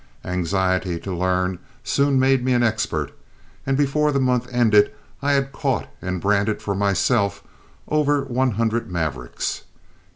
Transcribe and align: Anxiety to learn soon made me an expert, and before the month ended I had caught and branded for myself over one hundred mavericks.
Anxiety 0.25 0.99
to 1.01 1.15
learn 1.15 1.59
soon 1.83 2.19
made 2.19 2.43
me 2.43 2.53
an 2.53 2.63
expert, 2.63 3.11
and 3.67 3.77
before 3.77 4.11
the 4.11 4.19
month 4.19 4.47
ended 4.51 4.91
I 5.21 5.33
had 5.33 5.51
caught 5.51 5.89
and 6.01 6.19
branded 6.19 6.59
for 6.59 6.73
myself 6.73 7.43
over 7.87 8.23
one 8.23 8.49
hundred 8.53 8.89
mavericks. 8.89 9.61